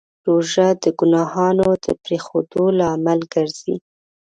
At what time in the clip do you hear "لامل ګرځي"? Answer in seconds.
2.79-3.75